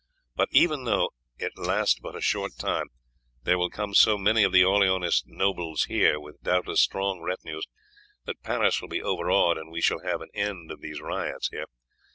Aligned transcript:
But 0.35 0.49
even 0.51 0.85
though 0.85 1.11
it 1.37 1.51
last 1.57 2.01
but 2.01 2.15
a 2.15 2.21
short 2.21 2.53
time, 2.57 2.87
there 3.43 3.59
will 3.59 3.69
come 3.69 3.93
so 3.93 4.17
many 4.17 4.41
of 4.41 4.51
the 4.51 4.63
Orleanist 4.63 5.25
nobles 5.27 5.83
here 5.83 6.19
with 6.19 6.41
doubtless 6.41 6.81
strong 6.81 7.21
retinues 7.21 7.67
that 8.25 8.41
Paris 8.41 8.81
will 8.81 8.89
be 8.89 9.03
overawed, 9.03 9.59
and 9.59 9.69
we 9.71 9.79
shall 9.79 9.99
have 10.01 10.21
an 10.21 10.29
end 10.33 10.71
of 10.71 10.81
these 10.81 10.99
riots 11.01 11.49
here. 11.49 11.65